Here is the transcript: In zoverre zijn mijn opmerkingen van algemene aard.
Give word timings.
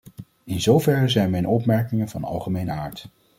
In 0.43 0.61
zoverre 0.61 1.09
zijn 1.09 1.29
mijn 1.29 1.47
opmerkingen 1.47 2.07
van 2.09 2.23
algemene 2.23 2.71
aard. 2.71 3.09